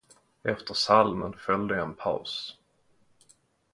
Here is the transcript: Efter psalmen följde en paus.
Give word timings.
Efter 0.43 0.73
psalmen 0.73 1.33
följde 1.37 1.79
en 1.81 1.93
paus. 1.93 2.57